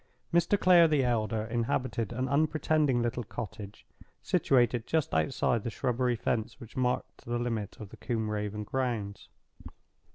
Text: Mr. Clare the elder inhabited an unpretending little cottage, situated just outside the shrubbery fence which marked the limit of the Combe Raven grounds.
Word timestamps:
Mr. 0.33 0.59
Clare 0.59 0.87
the 0.87 1.03
elder 1.03 1.43
inhabited 1.43 2.11
an 2.11 2.27
unpretending 2.27 3.03
little 3.03 3.23
cottage, 3.23 3.85
situated 4.23 4.87
just 4.87 5.13
outside 5.13 5.63
the 5.63 5.69
shrubbery 5.69 6.15
fence 6.15 6.59
which 6.59 6.75
marked 6.75 7.23
the 7.23 7.37
limit 7.37 7.77
of 7.79 7.89
the 7.89 7.97
Combe 7.97 8.31
Raven 8.31 8.63
grounds. 8.63 9.29